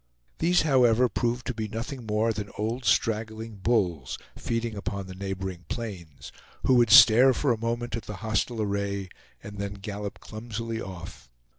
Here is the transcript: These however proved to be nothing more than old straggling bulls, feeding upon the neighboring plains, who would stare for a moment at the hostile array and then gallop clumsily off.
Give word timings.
These 0.39 0.63
however 0.63 1.07
proved 1.07 1.45
to 1.45 1.53
be 1.53 1.67
nothing 1.67 2.07
more 2.07 2.33
than 2.33 2.49
old 2.57 2.85
straggling 2.85 3.57
bulls, 3.57 4.17
feeding 4.35 4.75
upon 4.75 5.05
the 5.05 5.13
neighboring 5.13 5.65
plains, 5.69 6.31
who 6.63 6.73
would 6.77 6.89
stare 6.89 7.35
for 7.35 7.51
a 7.53 7.57
moment 7.61 7.95
at 7.95 8.05
the 8.05 8.15
hostile 8.25 8.63
array 8.63 9.09
and 9.43 9.59
then 9.59 9.75
gallop 9.75 10.19
clumsily 10.19 10.81
off. 10.81 11.29